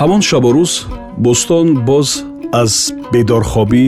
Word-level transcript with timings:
ҳамон 0.00 0.22
шабу 0.28 0.50
рӯз 0.56 0.72
бӯстон 1.24 1.68
боз 1.88 2.08
аз 2.62 2.72
бедорхобӣ 3.12 3.84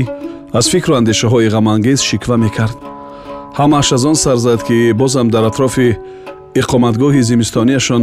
аз 0.59 0.67
фикру 0.73 0.95
андешаҳои 1.01 1.49
ғамангез 1.55 2.01
шиква 2.09 2.37
мекард. 2.45 2.79
ҳамааш 3.59 3.89
аз 3.97 4.05
он 4.11 4.17
сар 4.25 4.37
зад 4.47 4.61
ки 4.69 4.93
бозам 5.01 5.29
дар 5.35 5.45
атрофи 5.51 5.89
иқоматгоҳи 6.61 7.21
зимистониашон 7.31 8.03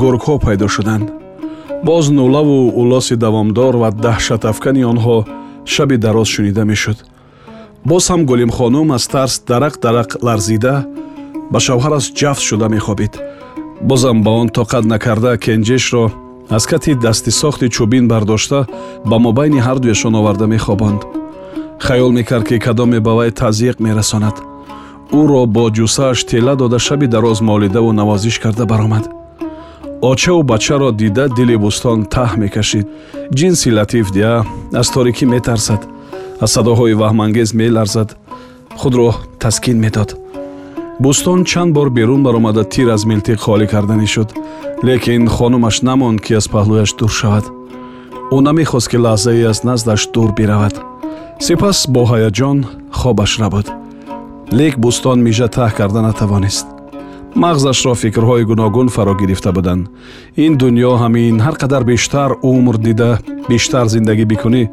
гургҳо 0.00 0.34
пайдо 0.44 0.66
шуданд. 0.74 1.06
Боз 1.88 2.04
нулаву 2.18 2.58
улоси 2.80 3.14
давомдор 3.24 3.74
ва 3.82 3.90
даҳшатафкани 4.04 4.82
онҳо 4.92 5.16
шаби 5.72 5.96
дароз 6.04 6.28
шунида 6.34 6.64
мешуд. 6.70 6.98
Боз 7.90 8.04
ҳам 8.10 8.20
гулимхонум 8.30 8.88
аз 8.96 9.04
тарс 9.12 9.34
дарақ 9.50 9.74
дарақ 9.84 10.10
ларзида 10.26 10.74
ба 11.52 11.58
шавҳараш 11.66 12.04
ҷафт 12.18 12.42
шуда 12.48 12.66
мехобид. 12.76 13.12
Бозам 13.88 14.18
ба 14.24 14.30
он 14.40 14.48
тоқат 14.58 14.84
накарда 14.92 15.32
кенҷешро 15.44 16.06
аз 16.50 16.66
кати 16.66 16.94
дасти 16.94 17.30
сохти 17.30 17.66
чӯбин 17.68 18.08
бардошта 18.08 18.66
ба 19.04 19.18
мобайни 19.18 19.60
ҳардуяшон 19.66 20.14
оварда 20.20 20.46
мехобонд 20.46 21.00
хаёл 21.78 22.10
мекард 22.12 22.48
ки 22.48 22.58
кадоме 22.58 23.00
ба 23.00 23.12
вай 23.14 23.30
тазиқ 23.30 23.76
мерасонад. 23.80 24.36
Ӯро 25.12 25.46
бо 25.46 25.64
ҷусааш 25.76 26.18
тела 26.30 26.54
дода 26.56 26.78
шаби 26.78 27.06
дароз 27.06 27.40
молидаву 27.40 27.92
навозиш 27.92 28.38
карда 28.38 28.66
баромад. 28.66 29.04
Очаву 30.02 30.42
бачаро 30.42 30.90
дида 30.92 31.28
дили 31.28 31.56
бӯстон 31.64 31.98
таҳ 32.14 32.30
мекашид. 32.42 32.86
Ҷинси 33.38 33.70
латиф 33.76 34.10
дия 34.16 34.44
аз 34.80 34.88
торикӣ 34.94 35.26
метарсад. 35.26 35.82
Аз 36.40 36.50
садоҳои 36.56 36.98
ваҳмангез 37.02 37.50
меларзад. 37.54 38.08
Худро 38.80 39.14
таскин 39.42 39.78
медод. 39.84 40.10
Бӯстон 41.02 41.44
чанд 41.44 41.72
бор 41.76 41.88
берун 41.90 42.22
баромада 42.22 42.64
тир 42.64 42.88
аз 42.88 43.02
милтиқ 43.10 43.38
холӣ 43.44 43.66
карданӣ 43.72 44.06
шуд 44.14 44.28
лекин 44.82 45.28
хонумаш 45.28 45.82
намонд 45.82 46.20
ки 46.20 46.34
аз 46.34 46.46
паҳлӯяш 46.48 46.90
дур 46.98 47.10
шавад. 47.10 47.44
Ӯ 48.34 48.36
намехост 48.46 48.88
ки 48.90 48.98
лаҳзае 49.04 49.48
аз 49.50 49.64
наздаш 49.64 50.02
дур 50.14 50.30
биравад. 50.38 50.74
Сипас 51.44 51.86
бо 51.88 52.02
ҳаяҷон 52.12 52.58
хобаш 52.98 53.32
рабуд 53.40 53.66
лек 54.58 54.74
бӯстон 54.82 55.18
мижа 55.26 55.48
таҳ 55.56 55.70
карда 55.78 56.00
натавонист. 56.02 56.66
Мағзашро 57.42 57.92
фикрҳои 58.02 58.44
гуногун 58.50 58.88
фаро 58.88 59.14
гирифта 59.20 59.50
буданд. 59.52 59.88
Ин 60.44 60.52
дуньё 60.60 60.92
ҳамин 61.02 61.34
ҳар 61.44 61.56
қадар 61.62 61.82
бештар 61.92 62.30
умр 62.42 62.76
дида 62.86 63.10
бештар 63.48 63.86
зиндагӣ 63.94 64.24
бикунӣ. 64.32 64.64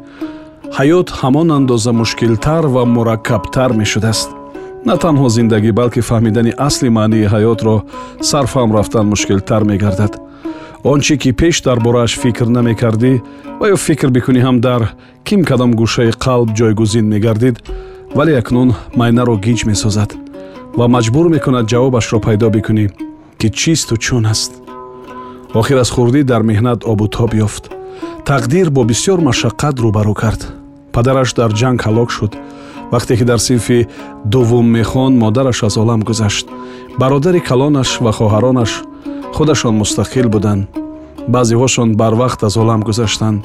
Ҳаёт 0.76 1.08
ҳамон 1.20 1.48
андоза 1.58 1.92
мушкилтар 2.00 2.64
ва 2.74 2.82
мураккабтар 2.94 3.70
мешудааст 3.80 4.30
на 4.88 4.94
танҳо 5.02 5.28
зиндагӣ 5.36 5.72
балки 5.80 6.00
фаҳмидани 6.08 6.52
асли 6.68 6.88
маънии 6.98 7.30
ҳаётро 7.34 7.76
сарфаҳм 8.30 8.70
рафтан 8.76 9.06
мушкилтар 9.12 9.62
мегардад. 9.70 10.12
Он 10.92 11.00
чи 11.00 11.14
ки 11.22 11.30
пеш 11.40 11.56
дар 11.66 11.78
борааш 11.86 12.12
фикр 12.22 12.46
намекардӣ 12.56 13.12
ва 13.60 13.66
ё 13.74 13.76
фикр 13.86 14.08
бикунӣ 14.16 14.40
ҳам 14.46 14.56
дар 14.66 14.82
ким 15.26 15.40
кадом 15.48 15.70
гӯшаи 15.80 16.12
қалб 16.24 16.48
ҷойгузин 16.58 17.06
мегардид 17.12 17.56
вале 18.16 18.34
акнун 18.40 18.70
майнаро 18.98 19.34
гиҷ 19.46 19.60
месозад 19.70 20.10
ва 20.78 20.86
маҷбур 20.94 21.26
мекунад 21.34 21.64
ҷавобашро 21.72 22.18
пайдо 22.26 22.48
бикунӣ 22.56 22.86
ки 23.40 23.48
чисту 23.60 23.94
чун 24.04 24.24
аст. 24.34 24.52
Охир 25.60 25.78
аз 25.84 25.90
хурдӣ 25.94 26.22
дар 26.30 26.42
меҳнат 26.50 26.80
обутоб 26.92 27.30
ёфт. 27.46 27.64
Тақдир 28.30 28.66
бо 28.76 28.82
бисьёр 28.90 29.18
машаққат 29.28 29.74
рӯбарӯ 29.84 30.14
кард. 30.22 30.40
Падараш 30.94 31.30
дар 31.38 31.50
ҷанг 31.60 31.80
ҳалок 31.86 32.10
шуд 32.16 32.32
вақте 32.92 33.16
ки 33.18 33.24
дар 33.24 33.38
синфи 33.38 33.86
дуввум 34.24 34.66
мехонд 34.70 35.18
модараш 35.18 35.62
аз 35.62 35.76
олам 35.76 36.00
гузашт. 36.00 36.46
бародари 36.98 37.40
калонаш 37.40 38.00
ва 38.00 38.12
хоҳаронаш 38.12 38.72
худашон 39.34 39.74
мустақил 39.82 40.28
буданд 40.28 40.68
баъзеҳошон 41.28 41.88
барвақт 42.00 42.40
аз 42.46 42.56
олам 42.56 42.80
гузаштанд. 42.82 43.44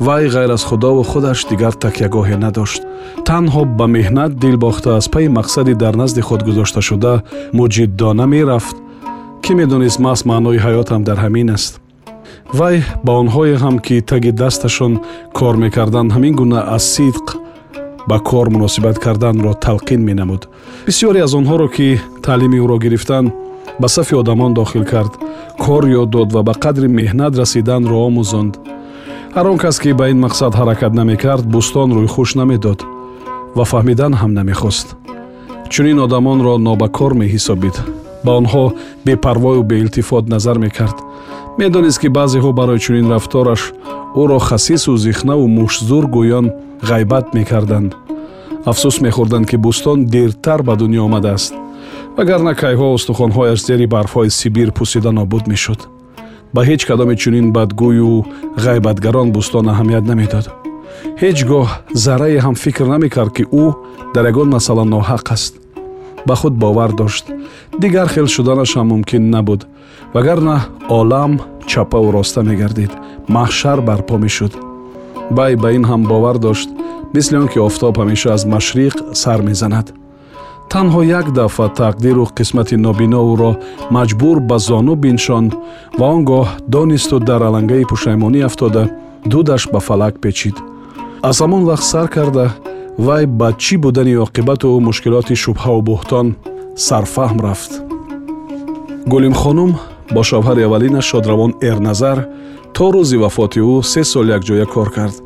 вай 0.00 0.28
ғайр 0.28 0.50
аз 0.52 0.64
худову 0.64 1.02
худаш 1.02 1.46
дигар 1.50 1.72
такягоҳе 1.72 2.36
надошт. 2.36 2.82
танҳо 3.28 3.64
ба 3.78 3.86
меҳнат 3.86 4.32
дил 4.42 4.56
бохта 4.56 4.96
аз 4.96 5.08
пайи 5.08 5.28
мақсади 5.28 5.74
дар 5.74 5.94
назди 5.94 6.20
худ 6.20 6.42
гузошташуда 6.48 7.22
муҷиддона 7.58 8.26
мерафт 8.26 8.76
кӣ 9.42 9.52
медонист 9.60 9.98
маҳз 10.06 10.20
маънои 10.30 10.58
ҳаётам 10.64 11.02
дар 11.08 11.18
ҳамин 11.24 11.48
аст. 11.56 11.80
вай 12.58 12.76
ба 13.04 13.12
онҳое 13.22 13.56
ҳам 13.62 13.76
ки 13.86 13.96
таги 14.10 14.30
дасташон 14.42 14.92
кор 15.38 15.54
мекарданд 15.64 16.10
ҳамин 16.14 16.34
гуна 16.40 16.60
аз 16.76 16.84
сидқ 16.94 17.17
ба 18.08 18.18
кор 18.18 18.48
муносибат 18.50 18.98
карданро 18.98 19.52
талқин 19.64 20.00
менамуд. 20.08 20.48
Бисьёре 20.86 21.20
аз 21.26 21.32
онҳоро 21.34 21.68
ки 21.68 22.00
таълими 22.22 22.58
ӯро 22.64 22.78
гирифтанд 22.84 23.32
ба 23.80 23.88
сафи 23.88 24.14
одамон 24.14 24.54
дохил 24.54 24.84
кард 24.84 25.12
кор 25.58 25.84
ёд 26.00 26.10
дод 26.10 26.32
ва 26.32 26.42
ба 26.42 26.52
қадри 26.64 26.88
меҳнат 26.98 27.32
расиданро 27.40 27.96
омӯзонд. 28.08 28.54
Ҳар 29.36 29.46
он 29.52 29.58
кас 29.58 29.78
ки 29.82 29.92
ба 29.92 30.08
ин 30.12 30.18
мақсад 30.26 30.52
ҳаракат 30.60 30.92
намекард 31.00 31.44
бӯстон 31.54 31.88
рӯйхуш 31.96 32.30
намедод 32.40 32.80
ва 33.56 33.64
фаҳмидан 33.72 34.12
ҳам 34.20 34.32
намехост. 34.38 34.88
Чунин 35.72 35.98
одамонро 36.06 36.54
нобакор 36.58 37.12
меҳисобид. 37.22 37.76
Ба 38.24 38.32
онҳо 38.40 38.64
бепарвою 39.04 39.62
беилтифот 39.62 40.24
назар 40.28 40.58
мекард 40.58 40.96
медонист 41.58 41.98
ки 42.00 42.08
баъзеҳо 42.08 42.52
барои 42.52 42.78
чунин 42.78 43.10
рафтораш 43.10 43.62
ӯро 44.22 44.38
хасису 44.48 44.96
зихнаву 44.96 45.46
мушзур 45.58 46.04
гӯён 46.16 46.46
ғайбат 46.88 47.26
мекарданд. 47.36 47.90
Афсӯс 48.70 48.96
мехӯрданд 49.04 49.46
ки 49.50 49.56
бӯстон 49.64 49.98
дертар 50.14 50.60
ба 50.62 50.74
дунё 50.80 51.00
омадааст. 51.08 51.52
Вагарна 52.16 52.52
кайҳо 52.62 52.86
устухонҳояш 52.96 53.60
зери 53.68 53.86
барфҳои 53.94 54.30
сибир 54.30 54.68
пусида 54.78 55.10
нобуд 55.18 55.44
мешуд. 55.52 55.80
Ба 56.54 56.60
ҳеҷ 56.68 56.82
кадоми 56.88 57.16
чунин 57.22 57.46
бадгӯю 57.56 58.12
ғайбатгарон 58.64 59.28
бӯстон 59.36 59.66
аҳамият 59.72 60.04
намедод. 60.10 60.46
Ҳеҷ 61.22 61.38
гоҳ 61.50 61.68
заррае 62.04 62.38
ҳам 62.44 62.54
фикр 62.62 62.86
намекард 62.94 63.32
ки 63.36 63.44
ӯ 63.64 63.66
дар 64.14 64.24
ягон 64.32 64.48
масъала 64.54 64.84
ноҳақ 64.94 65.26
аст. 65.36 65.52
Ба 66.26 66.34
худ 66.40 66.54
бовар 66.64 66.90
дошт. 67.00 67.24
Дигар 67.82 68.08
хел 68.14 68.26
шуданашам 68.34 68.86
мумкин 68.92 69.30
набуд 69.34 69.60
вагарна 70.14 70.56
олам 70.88 71.40
чапаву 71.66 72.12
роста 72.12 72.42
мегардид. 72.42 72.90
Маҳшар 73.28 73.80
барпо 73.80 74.16
мешуд. 74.18 74.52
Вай 75.30 75.56
ба 75.56 75.72
ин 75.72 75.84
ҳам 75.84 76.02
бовар 76.08 76.38
дошт 76.38 76.68
мисли 77.14 77.36
он 77.36 77.48
ки 77.48 77.58
офтоб 77.58 77.98
ҳамеша 77.98 78.28
аз 78.36 78.44
машриқ 78.44 78.94
сар 79.14 79.40
мезанад. 79.42 79.86
Танҳо 80.72 81.02
як 81.20 81.26
дафъа 81.32 81.66
тақдиру 81.80 82.24
қисмати 82.38 82.76
нобино 82.76 83.20
ӯро 83.32 83.52
маҷбур 83.96 84.36
ба 84.48 84.58
зону 84.58 84.94
биншонд 85.02 85.52
ва 85.98 86.06
он 86.14 86.24
гоҳ 86.30 86.46
донисту 86.74 87.18
дар 87.28 87.42
алангаи 87.48 87.88
пушаймонӣ 87.90 88.40
афтода 88.48 88.84
дудаш 89.30 89.62
ба 89.72 89.80
фалак 89.80 90.14
печид. 90.22 90.56
Аз 91.28 91.36
ҳамон 91.42 91.62
вақт 91.70 91.86
сар 91.92 92.06
карда 92.08 92.46
вай 93.06 93.24
ба 93.26 93.48
чӣ 93.62 93.74
будани 93.84 94.14
оқибату 94.26 94.68
мушкилоти 94.88 95.34
шубҳаву 95.42 95.80
буҳтон 95.88 96.26
сарфаҳм 96.86 97.38
рафт. 97.46 97.72
Гулимхонум 99.12 99.70
бо 100.14 100.20
шавҳари 100.30 100.62
аввалинаш 100.66 101.06
шодравон 101.10 101.52
эрназар 101.70 102.18
то 102.76 102.86
рӯзи 102.94 103.16
вафоти 103.22 103.60
ӯ 103.60 103.82
се 103.92 104.02
сол 104.12 104.26
якҷоя 104.36 104.66
кор 104.74 104.88
кард. 104.96 105.16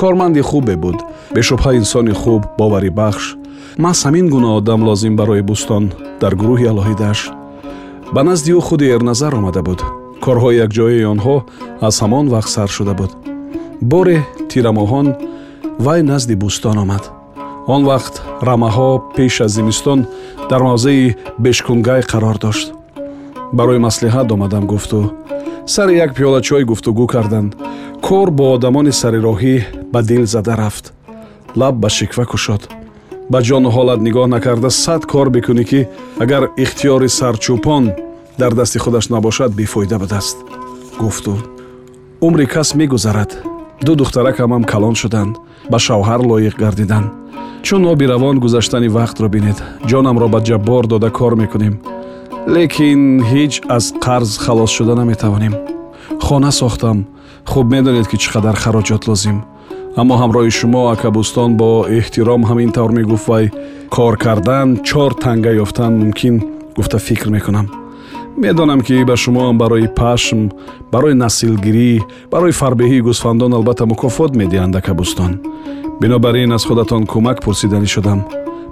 Корманди 0.00 0.42
хубе 0.50 0.76
буд. 0.84 0.98
Бешубҳа 1.34 1.70
инсони 1.80 2.14
хуб 2.22 2.42
боварибахш 2.58 3.24
маҳз 3.84 3.98
ҳамин 4.06 4.26
гуна 4.34 4.50
одам 4.58 4.80
лозим 4.88 5.14
барои 5.20 5.42
бӯстон 5.50 5.84
дар 6.20 6.32
гурӯҳи 6.40 6.70
алоҳидааш 6.72 7.20
ба 8.14 8.20
назди 8.28 8.50
ӯ 8.58 8.60
худи 8.66 8.86
эрназар 8.94 9.32
омада 9.38 9.62
буд. 9.68 9.80
Корҳои 10.24 10.60
якҷояи 10.64 11.08
онҳо 11.12 11.36
аз 11.88 11.94
ҳамон 12.02 12.26
вақт 12.34 12.50
сар 12.54 12.68
шуда 12.76 12.94
буд. 13.00 13.10
Боре 13.90 14.18
тирамоҳон 14.50 15.06
вай 15.86 16.00
назди 16.10 16.34
бӯстон 16.42 16.76
омад. 16.84 17.04
Он 17.74 17.82
вақт 17.90 18.14
рамаҳо 18.48 18.90
пеш 19.16 19.34
аз 19.44 19.50
зимистон 19.56 20.00
дар 20.50 20.60
мавзеи 20.68 21.16
бешкунгай 21.44 22.00
қарор 22.12 22.36
дошт 22.44 22.68
барои 23.52 23.78
маслиҳат 23.78 24.32
омадам 24.32 24.66
гуфту. 24.66 25.12
Сари 25.66 25.96
як 25.96 26.14
пиёла 26.14 26.40
чой 26.42 26.64
гуфтугӯ 26.64 27.06
карданд. 27.06 27.56
Кор 28.02 28.30
бо 28.30 28.52
одамони 28.54 28.92
сарироҳӣ 28.92 29.56
ба 29.92 30.02
дил 30.02 30.26
зада 30.26 30.56
рафт. 30.56 30.92
Лаб 31.56 31.74
ба 31.82 31.88
шиква 31.88 32.24
кушод. 32.24 32.62
Ба 33.30 33.38
ҷону 33.42 33.70
ҳолат 33.76 34.00
нигоҳ 34.06 34.26
накарда 34.34 34.70
сад 34.70 35.02
кор 35.12 35.28
бикунӣ 35.30 35.64
ки 35.70 35.88
агар 36.22 36.42
ихтиёри 36.64 37.08
сарчӯпон 37.18 37.84
дар 38.38 38.52
дасти 38.54 38.78
худаш 38.78 39.08
набошад 39.08 39.50
бефоида 39.54 39.98
будааст 39.98 40.36
гуфту. 41.00 41.32
Умри 42.20 42.46
кас 42.46 42.74
мегузарад. 42.74 43.30
Ду 43.86 43.94
духтаракам 43.96 44.50
ҳам 44.52 44.64
калон 44.72 44.94
шуданд. 44.94 45.34
Ба 45.70 45.78
шавҳар 45.78 46.20
лоиқ 46.30 46.54
гардиданд. 46.62 47.08
Чун 47.62 47.86
оби 47.92 48.06
равон 48.06 48.36
гузаштани 48.38 48.88
вақтро 48.88 49.28
бинед. 49.28 49.58
Ҷонамро 49.90 50.28
ба 50.34 50.40
ҷаббор 50.48 50.86
дода 50.86 51.10
кор 51.10 51.34
мекунем 51.42 51.74
лекин 52.54 53.00
ҳеҷ 53.30 53.52
аз 53.76 53.84
қарз 54.04 54.38
халос 54.44 54.70
шуда 54.70 54.94
наметавонем. 54.94 55.54
Хона 56.20 56.52
сохтам. 56.52 57.06
Хуб 57.44 57.66
медонед 57.74 58.06
ки 58.08 58.16
чӣ 58.22 58.28
қадар 58.34 58.56
хароҷот 58.62 59.02
лозим. 59.08 59.38
Аммо 60.00 60.14
ҳамроҳи 60.22 60.50
шумо 60.58 60.82
акабӯстон 60.94 61.50
бо 61.60 61.70
эҳтиром 61.98 62.42
ҳамин 62.48 62.70
тавр 62.76 62.90
мегуфт 62.98 63.28
вай 63.28 63.44
кор 63.94 64.14
кардан 64.24 64.68
чор 64.88 65.12
танга 65.22 65.52
ёфтан 65.64 65.92
мумкин 66.00 66.34
гуфта 66.76 66.98
фикр 66.98 67.28
мекунам. 67.36 67.66
Медонам 68.42 68.80
ки 68.86 69.04
ба 69.04 69.16
шумоам 69.16 69.58
барои 69.58 69.88
пашм 70.00 70.40
барои 70.92 71.14
наслгирӣ 71.14 71.92
барои 72.32 72.58
фарбеҳии 72.60 73.04
гӯсфандон 73.06 73.52
албатта 73.58 73.84
мукофот 73.86 74.32
медиҳанд 74.40 74.74
акабӯстон 74.80 75.32
бинобар 76.00 76.34
ин 76.34 76.52
аз 76.52 76.64
худатон 76.68 77.02
кӯмак 77.12 77.38
пурсиданӣ 77.44 77.88
шудам 77.94 78.20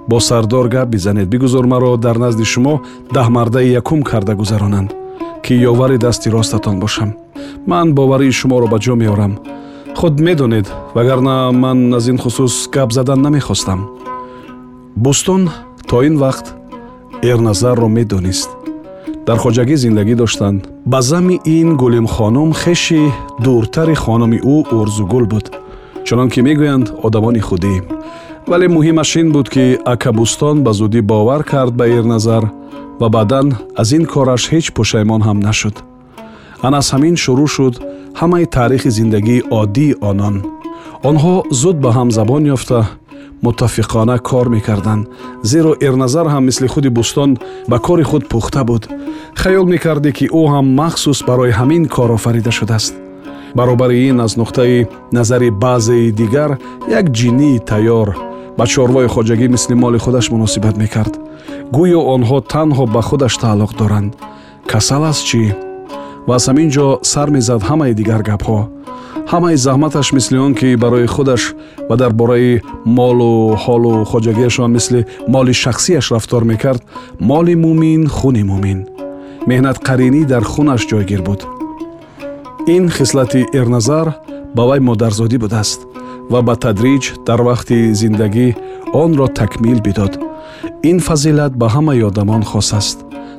бо 0.07 0.19
сардор 0.19 0.67
гап 0.67 0.89
бизанед. 0.89 1.29
Бигузор 1.29 1.65
маро 1.65 1.97
дар 1.97 2.17
назди 2.17 2.43
шумо 2.43 2.81
даҳмардаи 3.13 3.71
якум 3.71 4.03
карда 4.03 4.35
гузаронанд 4.35 4.93
ки 5.43 5.53
ёвари 5.53 5.97
дасти 5.97 6.29
ростатон 6.29 6.79
бошам. 6.79 7.13
Ман 7.67 7.93
боварии 7.93 8.31
шуморо 8.31 8.67
ба 8.67 8.77
ҷо 8.79 8.95
меорам. 8.95 9.39
Худ 9.95 10.19
медонед 10.19 10.67
вагарна 10.95 11.51
ман 11.51 11.93
аз 11.93 12.07
ин 12.07 12.17
хусус 12.17 12.69
гап 12.73 12.91
задан 12.91 13.21
намехостам. 13.21 13.89
Бӯстон 14.97 15.49
то 15.87 16.03
ин 16.03 16.17
вақт 16.17 16.45
эрназарро 17.23 17.87
медонист. 17.87 18.49
Дар 19.27 19.37
хоҷагӣ 19.37 19.75
зиндагӣ 19.83 20.15
доштанд. 20.15 20.61
Ба 20.85 21.01
зами 21.01 21.39
ин 21.45 21.77
гулимхонум 21.77 22.53
хеши 22.53 23.11
дуртари 23.43 23.95
хонуми 23.95 24.37
ӯ 24.37 24.55
урзугул 24.75 25.25
буд. 25.25 25.45
Чунон 26.05 26.29
ки 26.29 26.39
мегӯянд 26.41 26.87
одамони 27.05 27.39
худӣ 27.39 27.75
вале 28.47 28.67
муҳимаш 28.67 29.11
ин 29.21 29.27
буд 29.35 29.47
ки 29.53 29.65
акабӯстон 29.93 30.57
ба 30.65 30.71
зудӣ 30.79 31.01
бовар 31.11 31.41
кард 31.51 31.73
ба 31.79 31.85
эрназар 31.97 32.43
ва 32.99 33.07
баъдан 33.15 33.47
аз 33.81 33.89
ин 33.97 34.03
кораш 34.13 34.43
ҳеҷ 34.51 34.65
пушаймон 34.75 35.21
ҳам 35.27 35.39
нашуд. 35.47 35.75
Ана 36.65 36.77
аз 36.81 36.87
ҳамин 36.93 37.15
шурӯъ 37.23 37.47
шуд 37.55 37.75
ҳамаи 38.19 38.45
таърихи 38.55 38.89
зиндагии 38.97 39.45
оддии 39.59 39.97
онон. 40.09 40.35
Онҳо 41.09 41.35
зуд 41.61 41.77
ба 41.83 41.89
ҳам 41.97 42.09
забон 42.17 42.43
ёфта 42.55 42.79
муттафиқона 43.45 44.17
кор 44.29 44.47
мекарданд 44.55 45.07
зеро 45.51 45.71
эрназар 45.87 46.27
ҳам 46.33 46.43
мисли 46.49 46.67
худи 46.73 46.89
бӯстон 46.97 47.31
ба 47.69 47.77
кори 47.87 48.03
худ 48.09 48.23
пухта 48.31 48.61
буд. 48.69 48.83
Хаёл 49.41 49.65
мекардӣ 49.73 50.11
ки 50.17 50.25
ӯ 50.41 50.43
ҳам 50.53 50.67
махсус 50.79 51.19
барои 51.29 51.57
ҳамин 51.59 51.83
кор 51.95 52.09
офарида 52.17 52.51
шудааст. 52.59 52.93
Баробари 53.57 53.97
ин 54.09 54.17
аз 54.25 54.33
нуқтаи 54.41 54.87
назари 55.17 55.49
баъзеи 55.63 56.11
дигар 56.19 56.51
як 56.99 57.05
ҷиннии 57.17 57.63
тайёр 57.69 58.09
ба 58.57 58.65
чорвои 58.71 59.07
хоҷагӣ 59.13 59.47
мисли 59.55 59.75
моли 59.83 59.99
худаш 60.05 60.25
муносибат 60.33 60.75
мекард. 60.83 61.13
Гӯё 61.75 62.01
онҳо 62.15 62.37
танҳо 62.53 62.83
ба 62.95 63.01
худаш 63.09 63.33
тааллуқ 63.43 63.71
доранд. 63.81 64.11
Касал 64.71 65.03
аст 65.11 65.23
чӣ 65.29 65.43
ва 66.27 66.35
аз 66.37 66.45
ҳамин 66.49 66.69
ҷо 66.75 66.87
сар 67.11 67.29
мезад 67.35 67.61
ҳамаи 67.69 67.93
дигар 67.99 68.21
гапҳо. 68.29 68.59
Ҳамаи 69.31 69.55
заҳматаш 69.65 70.07
мисли 70.17 70.37
он 70.45 70.53
ки 70.59 70.69
барои 70.83 71.07
худаш 71.15 71.43
ва 71.89 71.95
дар 72.01 72.11
бораи 72.19 72.61
молу 72.97 73.33
ҳолу 73.63 73.93
хоҷагиашон 74.11 74.69
мисли 74.77 74.99
моли 75.33 75.53
шахсияш 75.63 76.05
рафтор 76.15 76.43
мекард 76.51 76.81
моли 77.29 77.55
мӯмин 77.63 78.01
хуни 78.17 78.43
мӯмин 78.51 78.79
меҳнатқаринӣ 79.49 80.21
дар 80.31 80.43
хунаш 80.51 80.81
ҷойгир 80.91 81.21
буд. 81.27 81.41
Ин 82.75 82.83
хислати 82.97 83.41
эрназар 83.59 84.07
ба 84.55 84.63
вай 84.69 84.79
модарзодӣ 84.89 85.37
будааст 85.43 85.79
ва 86.31 86.39
ба 86.47 86.55
тадриҷ 86.63 87.03
дар 87.27 87.39
вақти 87.49 87.77
зиндагӣ 88.01 88.47
онро 89.03 89.27
такмил 89.39 89.79
бидод. 89.87 90.13
Ин 90.89 90.97
фазилат 91.07 91.53
ба 91.61 91.67
ҳамаи 91.75 92.01
одамон 92.09 92.43
хос 92.51 92.69
аст. 92.79 92.97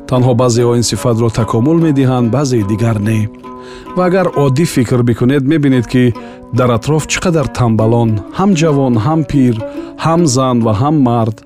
Танҳо 0.08 0.32
баъзеҳо 0.40 0.72
ин 0.80 0.84
сифатро 0.90 1.28
такомул 1.40 1.78
медиҳанд 1.86 2.28
баъзеи 2.36 2.68
дигар 2.72 2.98
не. 3.08 3.20
Ва 3.96 4.02
агар 4.08 4.26
оддӣ 4.44 4.64
фикр 4.74 5.00
бикунед 5.08 5.42
мебинед 5.52 5.86
ки 5.92 6.04
дар 6.58 6.70
атроф 6.78 7.04
чӣ 7.10 7.18
қадар 7.24 7.46
тамбалон 7.58 8.10
ҳам 8.38 8.50
ҷавон 8.60 8.94
ҳам 9.06 9.20
пир 9.30 9.54
ҳам 10.04 10.20
зан 10.34 10.56
ва 10.66 10.72
ҳам 10.80 10.96
мард 11.08 11.36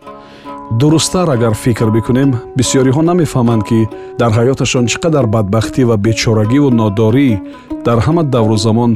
дурусттар 0.70 1.28
агар 1.28 1.54
фикр 1.54 1.90
бикунем 1.90 2.30
бисьёриҳо 2.56 3.02
намефаҳманд 3.02 3.62
ки 3.68 3.88
дар 4.18 4.30
ҳаёташон 4.38 4.84
чӣ 4.90 4.98
қадар 5.02 5.26
бадбахтӣ 5.26 5.82
ва 5.84 5.96
бечорагиву 5.96 6.70
нодорӣ 6.70 7.30
дар 7.86 7.98
ҳама 8.06 8.22
давру 8.34 8.56
замон 8.56 8.92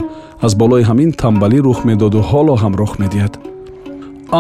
аз 0.47 0.53
болои 0.55 0.85
ҳамин 0.91 1.11
тамбалӣ 1.23 1.59
рух 1.67 1.79
медоду 1.85 2.19
ҳоло 2.31 2.55
ҳам 2.63 2.75
рух 2.81 2.93
медиҳад. 3.03 3.35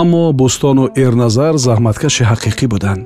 Аммо 0.00 0.24
бӯстону 0.40 0.84
эрназар 1.04 1.54
заҳматкаши 1.66 2.22
ҳақиқӣ 2.30 2.66
буданд. 2.72 3.04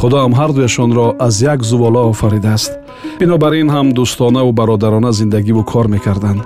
Худоам 0.00 0.32
ҳардуяшонро 0.40 1.06
аз 1.26 1.34
як 1.52 1.60
зувола 1.70 2.02
офаридааст. 2.12 2.72
Бинобар 3.20 3.52
ин 3.62 3.68
ҳам 3.74 3.86
дӯстонаву 3.98 4.52
бародарона 4.60 5.10
зиндагиву 5.12 5.62
кор 5.72 5.86
мекарданд 5.94 6.40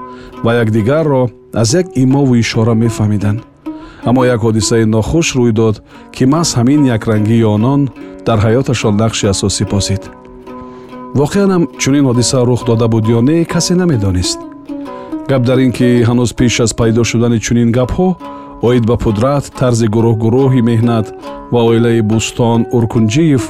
ва 0.44 0.52
якдигарро 0.62 1.22
аз 1.62 1.69
як 1.81 1.87
имову 2.05 2.34
ишора 2.43 2.75
мефаҳмиданд 2.84 3.40
аммо 4.08 4.22
як 4.34 4.40
ҳодисаи 4.46 4.84
нохуш 4.94 5.26
рӯй 5.37 5.52
дод 5.60 5.76
ки 6.14 6.25
маҳз 6.32 6.50
ҳамин 6.58 6.81
якрангии 6.96 7.44
онон 7.54 7.81
дар 8.26 8.38
ҳаёташон 8.44 8.94
нақши 9.02 9.26
асосӣ 9.32 9.64
бозид 9.72 10.02
воқеанам 11.20 11.62
чунин 11.81 12.04
ҳодиса 12.10 12.38
рух 12.49 12.60
дода 12.70 12.87
буд 12.88 13.04
ё 13.16 13.20
не 13.28 13.44
касе 13.44 13.75
намедонист. 13.75 14.38
Гап 15.28 15.43
дар 15.49 15.58
ин 15.58 15.72
ки 15.72 15.88
ҳанӯз 16.08 16.31
пеш 16.38 16.60
аз 16.65 16.72
пайдо 16.81 17.05
шудани 17.05 17.38
чунин 17.46 17.70
гапҳо 17.79 18.08
оид 18.69 18.84
ба 18.91 18.96
пудрат 19.05 19.44
тарзи 19.58 19.86
гурӯҳ-гурӯҳи 19.94 20.60
меҳнат 20.70 21.06
ва 21.53 21.60
оилаи 21.70 22.00
бӯстон 22.10 22.60
уркунҷиев 22.76 23.43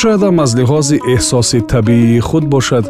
шоядам 0.00 0.40
аз 0.44 0.50
лиҳози 0.58 0.96
эҳсоси 1.14 1.58
табиии 1.72 2.20
худ 2.28 2.44
бошад 2.54 2.84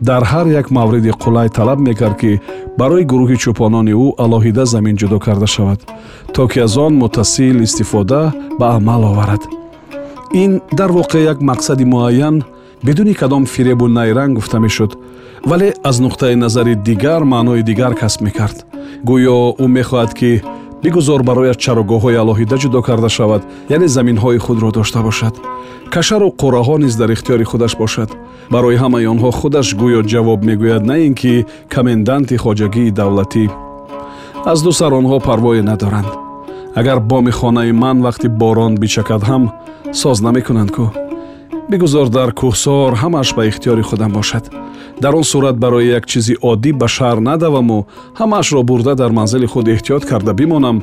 дар 0.00 0.22
ҳар 0.24 0.46
як 0.60 0.70
мавриди 0.70 1.10
қулай 1.10 1.48
талаб 1.48 1.78
мекард 1.78 2.16
ки 2.20 2.40
барои 2.78 3.04
гурӯҳи 3.04 3.36
чӯпонони 3.42 3.94
ӯ 4.04 4.06
алоҳида 4.24 4.64
замин 4.72 4.96
ҷудо 5.00 5.18
карда 5.26 5.46
шавад 5.46 5.80
то 6.34 6.48
ки 6.50 6.58
аз 6.66 6.76
он 6.76 6.94
муттасил 7.02 7.56
истифода 7.62 8.32
ба 8.58 8.66
амал 8.76 9.02
оварад. 9.10 9.42
Ин 10.32 10.60
дар 10.72 10.90
воқеъ 10.98 11.20
як 11.32 11.38
мақсади 11.50 11.84
муайян 11.84 12.36
бидуни 12.82 13.14
кадом 13.14 13.44
фиребу 13.46 13.88
найранг 13.88 14.34
гуфта 14.36 14.58
мешуд 14.60 14.92
вале 15.44 15.74
аз 15.82 15.96
нуқтаи 16.00 16.34
назари 16.34 16.74
дигар 16.74 17.22
маънои 17.22 17.62
дигар 17.62 17.94
касб 17.94 18.20
мекард. 18.20 18.58
Гӯё 19.04 19.38
ӯ 19.62 19.66
мехоҳад 19.76 20.14
ки 20.14 20.42
бигузор 20.82 21.22
барояш 21.28 21.56
чарогоҳҳои 21.64 22.20
алоҳида 22.22 22.56
ҷудо 22.62 22.80
карда 22.88 23.08
шавад 23.16 23.42
яъне 23.74 23.88
заминҳои 23.96 24.38
худро 24.46 24.70
дошта 24.78 25.00
бошад. 25.08 25.34
кашару 25.94 26.28
қураҳо 26.40 26.76
низ 26.84 26.94
дар 27.00 27.10
ихтиёри 27.16 27.44
худаш 27.50 27.72
бошад. 27.82 28.10
барои 28.54 28.80
ҳамаи 28.82 29.06
онҳо 29.12 29.30
худаш 29.40 29.68
гӯё 29.80 30.00
ҷавоб 30.12 30.40
мегӯяд 30.48 30.82
на 30.90 30.96
ин 31.06 31.14
ки 31.20 31.32
коменданти 31.74 32.36
хоҷагии 32.44 32.94
давлатӣ 32.98 33.44
аз 34.52 34.58
ду 34.64 34.72
сар 34.78 34.92
онҳо 35.00 35.16
парвое 35.28 35.62
надоранд. 35.70 36.10
агар 36.80 36.98
боми 37.10 37.32
хонаи 37.38 37.72
ман 37.82 37.96
вақти 38.06 38.28
борон 38.40 38.72
бичакад 38.82 39.22
ҳам 39.30 39.42
соз 40.02 40.16
намекунанд 40.26 40.70
кӯ 40.76 41.09
бигузор 41.70 42.08
дар 42.08 42.30
кӯҳсор 42.40 42.90
ҳамааш 43.02 43.28
ба 43.36 43.42
ихтиёри 43.50 43.82
худам 43.90 44.12
бошад. 44.18 44.44
Дар 45.02 45.14
он 45.14 45.24
сурат 45.32 45.56
барои 45.64 45.86
як 45.98 46.04
чизи 46.10 46.34
оддӣ 46.50 46.70
ба 46.80 46.86
шаҳр 46.96 47.18
надаваму 47.28 47.86
ҳамаашро 48.20 48.62
бурда 48.70 48.94
дар 49.00 49.10
манзили 49.18 49.46
худ 49.52 49.66
эҳтиёт 49.74 50.02
карда 50.10 50.32
бимонам 50.40 50.76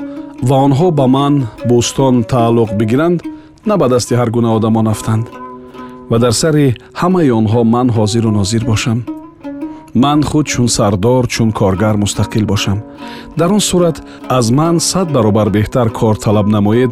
ва 0.48 0.56
онҳо 0.66 0.88
ба 1.00 1.06
ман 1.16 1.34
бӯстон 1.70 2.16
тааллуқ 2.32 2.70
бигиранд 2.80 3.20
на 3.70 3.76
ба 3.82 3.88
дасти 3.94 4.14
ҳар 4.20 4.30
гуна 4.36 4.50
одамон 4.58 4.88
афтанд 4.94 5.26
ва 6.10 6.18
дар 6.24 6.34
сари 6.42 6.76
ҳамаи 7.02 7.30
онҳо 7.40 7.62
ман 7.74 7.88
ҳозиру 7.98 8.32
нозир 8.40 8.64
бошам. 8.72 9.00
Ман 10.04 10.20
худ 10.30 10.46
чун 10.54 10.68
сардор 10.78 11.24
чун 11.34 11.50
коргар 11.60 11.96
мустақил 12.04 12.46
бошам. 12.46 12.78
Дар 13.40 13.50
он 13.52 13.60
сурат 13.70 13.98
аз 14.38 14.46
ман 14.52 14.76
сад 14.80 15.08
баробар 15.16 15.50
беҳтар 15.58 15.88
кор 16.00 16.16
талаб 16.16 16.48
намоед 16.56 16.92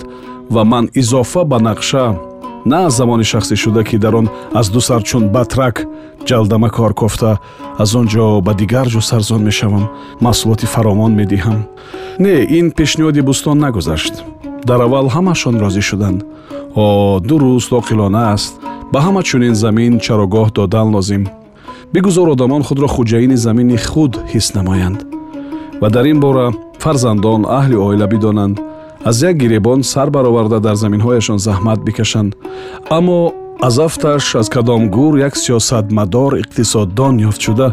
ва 0.54 0.64
ман 0.72 0.86
изофа 1.02 1.44
ба 1.52 1.58
нақша 1.68 2.06
на 2.65 2.86
аз 2.86 2.98
замони 2.98 3.24
шахсӣ 3.24 3.55
шуда 3.55 3.84
ки 3.84 3.98
дар 3.98 4.13
он 4.15 4.27
аз 4.53 4.69
ду 4.69 4.81
сар 4.81 5.03
чун 5.03 5.29
батрак 5.29 5.86
ҷалдама 6.27 6.69
кор 6.69 6.93
кофта 6.93 7.39
аз 7.77 7.95
он 7.95 8.07
ҷо 8.07 8.41
ба 8.41 8.53
дигар 8.53 8.88
ҷо 8.88 9.01
сарзон 9.01 9.41
мешавам 9.43 9.89
маҳсулоти 10.22 10.65
фаровон 10.65 11.12
медиҳам. 11.22 11.60
Не 12.19 12.36
ин 12.57 12.72
пешниҳоди 12.77 13.22
бӯстон 13.29 13.57
нагузашт. 13.65 14.15
Дар 14.69 14.79
аввал 14.81 15.07
ҳамаашон 15.15 15.55
розӣ 15.63 15.81
шуданд. 15.89 16.19
О 16.75 17.19
дуруст 17.19 17.72
оқилона 17.79 18.22
аст. 18.36 18.53
Ба 18.93 19.00
ҳама 19.05 19.22
чунин 19.29 19.55
замин 19.63 19.93
чарогоҳ 20.05 20.48
додан 20.57 20.88
лозим. 20.95 21.24
Бигузор 21.93 22.27
одамон 22.36 22.63
худро 22.63 22.88
хуҷаини 22.95 23.38
замини 23.45 23.77
худ 23.77 24.13
ҳис 24.31 24.48
намоянд. 24.57 25.00
Ва 25.81 25.89
дар 25.89 26.05
ин 26.05 26.19
бора 26.19 26.45
фарзандон 26.84 27.41
аҳли 27.60 27.75
оила 27.88 28.07
бидонанд 28.13 28.55
аз 29.06 29.22
як 29.22 29.38
гиребон 29.38 29.84
сар 29.84 30.10
бароварда 30.10 30.60
дар 30.60 30.76
заминҳояшон 30.76 31.38
заҳмат 31.38 31.80
бикашанд. 31.86 32.36
Аммо 32.90 33.34
аз 33.62 33.78
афташ 33.80 34.36
аз 34.36 34.50
кадом 34.50 34.90
гур 34.90 35.18
як 35.18 35.34
сиёсатмадор 35.38 36.32
иқтисоддон 36.42 37.14
ёфтшуда 37.30 37.68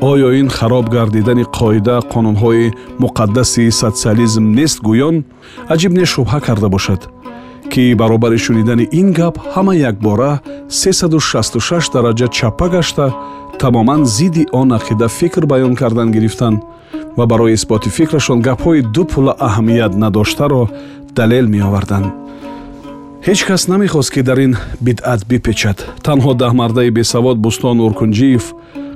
оё 0.00 0.28
ин 0.40 0.48
хароб 0.48 0.88
гардидани 0.88 1.44
қоида 1.58 1.96
қонунҳои 2.12 2.72
муқаддаси 3.04 3.70
социализм 3.70 4.44
нест 4.58 4.78
гӯён 4.88 5.16
аҷиб 5.74 5.92
не 5.98 6.04
шубҳа 6.12 6.40
карда 6.46 6.68
бошад 6.68 7.00
ки 7.72 7.94
баробари 7.94 8.38
шунидани 8.38 8.88
ин 9.00 9.12
гап 9.12 9.34
ҳама 9.54 9.74
якбора 9.90 10.40
366 10.70 11.92
дараҷа 11.94 12.28
чаппа 12.28 12.68
гашта 12.68 13.14
тамоман 13.58 14.04
зидди 14.06 14.46
он 14.52 14.68
ақида 14.78 15.08
фикр 15.08 15.44
баён 15.46 15.74
кардан 15.74 16.12
гирифтанд 16.12 16.62
ва 17.18 17.26
барои 17.26 17.52
исботи 17.52 17.88
фикрашон 17.96 18.38
гапҳои 18.48 18.82
ду 18.94 19.04
пула 19.04 19.32
аҳамият 19.48 19.92
надоштаро 20.02 20.62
далел 21.18 21.46
меоварданд. 21.54 22.06
Ҳеҷ 23.26 23.40
кас 23.48 23.62
намехост 23.72 24.10
ки 24.14 24.22
дар 24.28 24.38
ин 24.46 24.52
бидъат 24.86 25.20
бипечад. 25.30 25.78
Танҳо 26.06 26.32
даҳмардаи 26.42 26.90
бесавод 26.98 27.36
бӯстон 27.44 27.76
уркунҷиев 27.86 28.44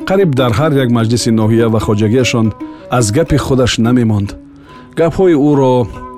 қариб 0.09 0.31
дар 0.41 0.53
ҳар 0.59 0.73
як 0.83 0.89
маҷлиси 0.99 1.31
ноҳия 1.41 1.67
ва 1.75 1.81
хоҷагиашон 1.87 2.47
аз 2.99 3.07
гапи 3.17 3.37
худаш 3.47 3.73
намемонд. 3.87 4.29
Гапҳои 4.99 5.35
ӯро 5.51 5.75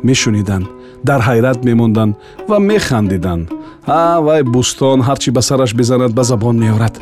мешуниданд 0.08 0.66
дар 1.08 1.20
ҳайрат 1.28 1.58
мемонданд 1.68 2.12
ва 2.48 2.58
механдиданд. 2.70 3.44
А 3.86 4.20
вай 4.26 4.42
бӯстон 4.54 4.98
ҳар 5.06 5.18
чӣ 5.22 5.30
ба 5.36 5.42
сараш 5.48 5.70
бизанад 5.80 6.12
ба 6.18 6.22
забон 6.30 6.56
меорад. 6.64 6.94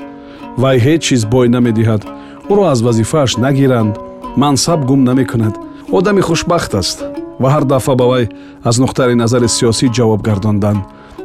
Вай 0.63 0.77
ҳеҷ 0.87 1.01
чиз 1.07 1.23
бой 1.33 1.47
намедиҳад. 1.55 2.03
Ӯро 2.51 2.65
аз 2.73 2.81
вазифааш 2.87 3.33
нагиранд 3.45 3.95
мансаб 4.37 4.85
гум 4.85 5.05
намекунад. 5.05 5.59
Одами 5.91 6.21
хушбахт 6.21 6.75
аст 6.75 7.05
ва 7.41 7.49
ҳар 7.51 7.65
дафъа 7.65 7.95
ба 7.95 8.05
вай 8.05 8.29
аз 8.65 8.77
нуқтаи 8.79 9.15
назари 9.15 9.49
сиёсӣ 9.49 9.87
ҷавоб 9.97 10.23
гардонданд 10.23 10.83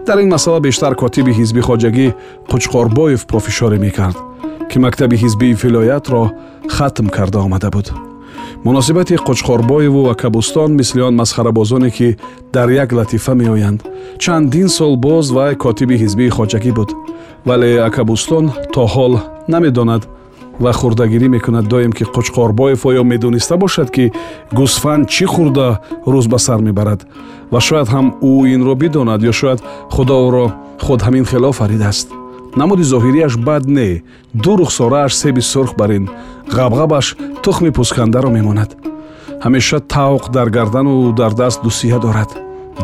дар 0.07 0.17
ин 0.19 0.29
масъала 0.29 0.59
бештар 0.59 0.95
котиби 0.95 1.31
ҳизби 1.39 1.61
хоҷагӣ 1.67 2.07
қучқорбоев 2.51 3.21
пофишоре 3.27 3.77
мекард 3.85 4.17
ки 4.69 4.77
мактаби 4.79 5.15
ҳизбии 5.23 5.57
вилоятро 5.63 6.31
хатм 6.75 7.07
карда 7.07 7.39
омада 7.39 7.69
буд. 7.69 7.87
Муносибати 8.63 9.15
қучқорбоеву 9.27 10.01
ва 10.07 10.15
кабустон 10.15 10.75
мисли 10.75 11.01
он 11.01 11.15
масхарабозоне 11.15 11.89
ки 11.91 12.17
дар 12.53 12.69
як 12.69 12.91
латифа 12.91 13.33
меоянд. 13.35 13.83
Чандин 14.19 14.69
сол 14.69 14.95
боз 14.97 15.31
вай 15.31 15.55
котиби 15.55 15.95
ҳизбии 16.03 16.29
хоҷагӣ 16.29 16.71
буд. 16.71 16.89
Вале 17.45 17.79
акабустон 17.87 18.51
то 18.73 18.85
ҳол 18.93 19.13
намедонад 19.47 20.07
ва 20.59 20.71
хурдагирӣ 20.73 21.27
мекунад. 21.27 21.67
Доим 21.67 21.91
ки 21.91 22.03
қучқорбоев 22.03 22.85
оё 22.85 23.03
медониста 23.03 23.57
бошад 23.57 23.91
ки 23.91 24.11
гусфанд 24.51 25.09
чӣ 25.09 25.25
хурда 25.25 25.79
рӯз 26.05 26.27
ба 26.27 26.37
сар 26.37 26.59
мебарад. 26.59 27.05
Ва 27.51 27.59
шояд 27.59 27.87
ҳам 27.87 28.15
ӯ 28.21 28.53
инро 28.53 28.75
бидонад 28.75 29.21
ё 29.23 29.31
шояд 29.31 29.59
худо 29.89 30.15
ӯро 30.27 30.45
худ 30.85 31.01
ҳамин 31.01 31.25
хилоф 31.25 31.57
фаридааст 31.57 32.09
намуди 32.57 32.83
зоҳириаш 32.83 33.33
бад 33.47 33.63
не 33.77 34.03
ду 34.33 34.51
рухсорааш 34.57 35.13
себи 35.21 35.41
сурх 35.41 35.71
бар 35.79 35.91
ин. 35.97 36.09
Ғабғабаш 36.57 37.05
тухми 37.43 37.69
пӯскандаро 37.77 38.29
мемонад. 38.37 38.69
Ҳамеша 39.43 39.79
тавқ 39.93 40.23
дар 40.35 40.47
гардану 40.49 41.11
дар 41.19 41.33
даст 41.33 41.63
дусия 41.63 41.99
дорад. 41.99 42.29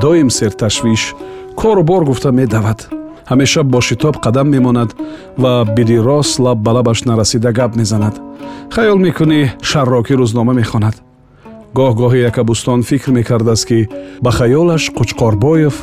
Доим 0.01 0.29
серташвиш 0.29 1.15
кору 1.55 1.83
бор 1.83 2.03
гуфта 2.05 2.31
медавад 2.31 3.02
ҳамеша 3.29 3.63
бо 3.63 3.79
шитоб 3.81 4.15
қадам 4.25 4.47
мемонад 4.55 4.89
ва 5.37 5.65
бидирос 5.75 6.39
лаб 6.39 6.57
ба 6.65 6.71
лабаш 6.71 7.05
нарасида 7.05 7.51
гап 7.51 7.75
мезанад. 7.75 8.15
Хаёл 8.75 8.97
мекунӣ 9.05 9.41
шаррокӣ 9.69 10.13
рӯзнома 10.19 10.53
мехонад. 10.53 10.95
Гоҳ-гоҳи 11.77 12.25
якабӯстон 12.29 12.81
фикр 12.89 13.11
мекардааст 13.11 13.65
ки 13.69 13.89
ба 14.23 14.31
хаёлаш 14.37 14.83
қучқорбоев 14.97 15.75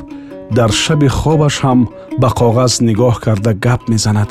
дар 0.57 0.71
шаби 0.73 1.09
хобаш 1.09 1.55
ҳам 1.65 1.81
ба 2.21 2.29
коғаз 2.39 2.73
нигоҳ 2.89 3.15
карда 3.25 3.53
гап 3.55 3.83
мезанад. 3.89 4.31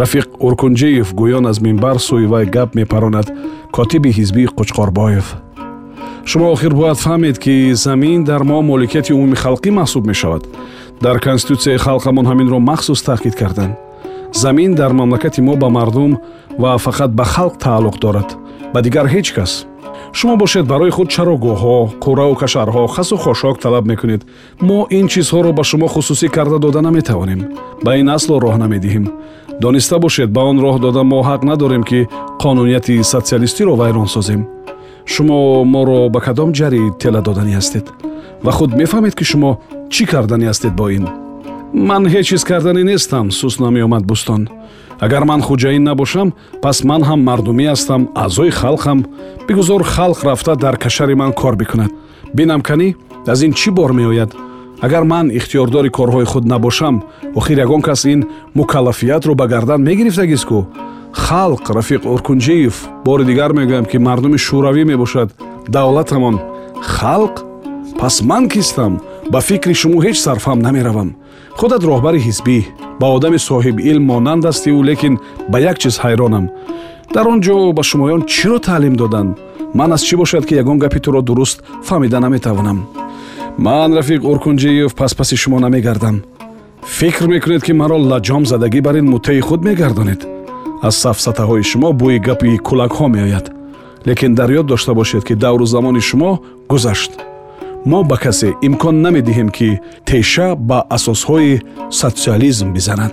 Рафиқ 0.00 0.26
уркунҷиев 0.46 1.08
гӯён 1.20 1.44
аз 1.50 1.58
минбар 1.66 1.96
сӯи 2.06 2.26
вай 2.32 2.46
гап 2.56 2.74
мепаронад 2.74 3.28
котиби 3.76 4.10
ҳизбии 4.18 4.52
қучқорбоев. 4.58 5.26
Шумо 6.24 6.46
охир 6.52 6.72
бояд 6.74 6.98
фаҳмед 6.98 7.38
ки 7.44 7.72
замин 7.74 8.24
дар 8.24 8.42
мо 8.50 8.62
моликияти 8.62 9.12
умуми 9.12 9.36
халқӣ 9.44 9.70
маҳсуб 9.70 10.06
мешавад 10.06 10.42
дар 11.00 11.18
конститутсияи 11.18 11.78
халқамон 11.78 12.26
ҳаминро 12.30 12.58
махсус 12.58 13.02
таъкид 13.02 13.34
карданд. 13.34 13.74
Замин 14.32 14.74
дар 14.74 14.92
мамлакати 14.92 15.40
мо 15.40 15.56
ба 15.56 15.68
мардум 15.68 16.18
ва 16.58 16.76
фақат 16.78 17.10
ба 17.18 17.24
халқ 17.24 17.54
тааллуқ 17.64 17.96
дорад 18.00 18.28
ба 18.74 18.82
дигар 18.82 19.06
ҳеҷ 19.14 19.28
кас. 19.34 19.66
Шумо 20.12 20.36
бошед 20.36 20.66
барои 20.66 20.90
худ 20.90 21.08
чарогоҳҳо 21.14 21.78
қуррау 22.04 22.32
кашарҳо 22.40 22.86
хасу 22.94 23.16
хошок 23.16 23.56
талаб 23.64 23.84
мекунед. 23.86 24.22
Мо 24.60 24.86
ин 24.90 25.06
чизҳоро 25.12 25.52
ба 25.52 25.64
шумо 25.64 25.86
хусусӣ 25.94 26.28
карда 26.28 26.58
дода 26.58 26.80
наметавонем. 26.82 27.40
Ба 27.84 27.96
ин 28.00 28.08
асло 28.16 28.34
роҳ 28.44 28.56
намедиҳем. 28.64 29.04
Дониста 29.60 29.98
бошед 29.98 30.28
ба 30.36 30.42
он 30.50 30.58
роҳ 30.64 30.76
дода 30.80 31.02
мо 31.02 31.20
ҳақ 31.28 31.42
надорем 31.50 31.82
ки 31.82 32.08
қонунияти 32.42 33.02
социалистиро 33.02 33.74
вайрон 33.76 34.06
созем. 34.06 34.40
Шумо 35.12 35.64
моро 35.64 36.08
ба 36.14 36.20
кадом 36.20 36.50
ҷари 36.58 36.82
тела 37.00 37.20
доданӣ 37.22 37.52
ҳастед 37.58 37.86
ва 38.44 38.52
худ 38.52 38.70
мефаҳмед 38.80 39.14
ки 39.18 39.24
шумо 39.30 39.52
чӣ 39.94 40.04
карданӣ 40.12 40.46
ҳастед 40.50 40.72
бо 40.80 40.86
ин? 40.96 41.06
Ман 41.88 42.02
ҳеҷ 42.12 42.26
чиз 42.30 42.42
карданӣ 42.50 42.82
нестам 42.90 43.26
сус 43.38 43.54
намеомад 43.64 44.04
бӯстон. 44.10 44.42
Агар 45.04 45.24
ман 45.30 45.40
хуҷаин 45.46 45.84
набошам 45.88 46.28
пас 46.62 46.78
ман 46.84 47.02
ҳам 47.08 47.20
мардумӣ 47.28 47.64
ҳастам 47.72 48.02
аъзои 48.22 48.50
халқам. 48.60 48.98
Бигузор 49.48 49.82
халқ 49.94 50.18
рафта 50.28 50.54
дар 50.56 50.76
кашари 50.76 51.14
ман 51.14 51.32
кор 51.32 51.54
бикунад. 51.56 51.92
Бинам 52.34 52.60
канӣ 52.68 52.88
аз 53.32 53.42
ин 53.46 53.52
чӣ 53.52 53.70
бор 53.70 53.92
меояд? 53.92 54.30
Агар 54.86 55.04
ман 55.04 55.26
ихтиёрдори 55.38 55.90
корҳои 55.90 56.24
худ 56.32 56.44
набошам 56.52 56.96
охир 57.38 57.58
ягон 57.66 57.82
кас 57.82 58.04
ин 58.04 58.20
мукаллафиятро 58.54 59.34
ба 59.34 59.46
гардан 59.46 59.80
мегирифтагистку 59.82 60.66
халқ 61.12 61.64
рафиқ 61.76 62.02
уркунҷиев 62.12 62.74
бори 63.04 63.24
дигар 63.24 63.52
мегӯям 63.52 63.84
ки 63.90 63.98
мардуми 63.98 64.38
шӯравӣ 64.46 64.84
мебошад. 64.84 65.28
Давлатамон 65.68 66.36
халқ 66.96 67.49
пас 68.00 68.22
ман 68.22 68.48
кистам 68.48 68.92
ба 69.32 69.40
фикри 69.40 69.74
шумо 69.74 69.98
ҳеҷ 70.04 70.16
сарфам 70.24 70.58
намеравам. 70.66 71.08
Худат 71.58 71.82
роҳбари 71.90 72.20
ҳизбӣ 72.26 72.58
ба 73.00 73.06
одами 73.16 73.38
соҳибилм 73.48 74.04
монанд 74.10 74.42
ҳастиву 74.48 74.80
лекин 74.90 75.14
ба 75.52 75.58
як 75.70 75.76
чиз 75.82 75.96
ҳайронам. 76.04 76.44
Дар 77.14 77.26
он 77.32 77.38
ҷо 77.46 77.56
ба 77.76 77.82
шумоён 77.90 78.20
чиро 78.32 78.58
таълим 78.66 78.94
доданд 79.02 79.32
ман 79.78 79.92
аз 79.96 80.02
чӣ 80.08 80.14
бошад 80.22 80.44
ки 80.48 80.54
ягон 80.62 80.78
гапи 80.84 81.00
туро 81.04 81.20
дуруст 81.28 81.58
фаҳмида 81.86 82.18
наметавонам? 82.24 82.78
Ман 83.66 83.90
рафиқ 83.98 84.22
уркунҷиев 84.30 84.92
паспаси 85.00 85.36
шумо 85.42 85.58
намегардам. 85.60 86.16
Фикр 86.98 87.26
мекунед 87.32 87.62
ки 87.66 87.72
маро 87.80 87.96
лаҷом 88.10 88.44
задагӣ 88.50 88.80
бар 88.86 88.94
ин 89.00 89.06
муттаи 89.12 89.40
худ 89.48 89.60
мегардонед. 89.68 90.20
Аз 90.88 90.94
сафсатаҳои 91.04 91.68
шумо 91.70 91.90
бӯи 92.00 92.18
гапи 92.28 92.60
кӯлакҳо 92.66 93.06
меояд. 93.14 93.46
Лекин 94.08 94.32
дар 94.34 94.50
ёд 94.60 94.66
дошта 94.66 94.92
бошед 94.94 95.22
ки 95.28 95.34
давру 95.34 95.66
замони 95.66 96.00
шумо 96.08 96.30
гузашт 96.70 97.12
мо 97.86 98.02
ба 98.04 98.16
касе 98.16 98.48
имкон 98.62 98.96
намедиҳем 99.04 99.48
ки 99.56 99.80
теша 100.06 100.54
ба 100.54 100.78
асосҳои 100.96 101.60
социализм 101.90 102.68
бизанад. 102.72 103.12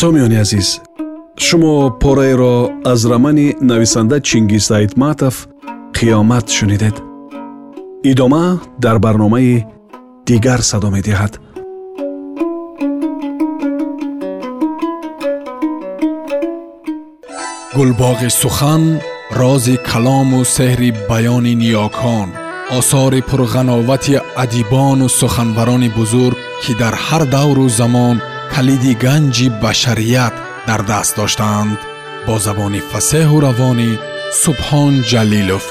Сомиёни 0.00 0.38
азиз 0.44 0.68
шумо 1.38 1.90
пораеро 2.00 2.54
аз 2.84 3.00
рамани 3.10 3.56
нависанда 3.60 4.20
чингиз 4.20 4.70
айтматов 4.70 5.48
қиёмат 5.96 6.46
шунидед 6.56 7.15
идома 8.10 8.60
дар 8.84 8.96
барномаи 9.04 9.64
дигар 10.28 10.60
садо 10.70 10.88
медиҳад 10.96 11.32
гулбоғи 17.76 18.30
сухан 18.42 18.82
рози 19.40 19.76
калому 19.90 20.40
сеҳри 20.56 20.90
баёни 21.10 21.54
ниёкон 21.62 22.28
осори 22.78 23.20
пурғановати 23.28 24.14
адибону 24.42 25.06
суханбарони 25.20 25.90
бузург 25.98 26.38
ки 26.62 26.72
дар 26.80 26.94
ҳар 27.06 27.22
давру 27.36 27.66
замон 27.80 28.16
калиди 28.54 28.92
ганҷи 29.04 29.46
башарият 29.62 30.34
дар 30.68 30.80
даст 30.90 31.12
доштаанд 31.20 31.78
бо 32.26 32.34
забони 32.46 32.80
фасеҳу 32.90 33.36
равонӣ 33.46 33.90
субҳон 34.42 34.94
ҷалилов 35.10 35.64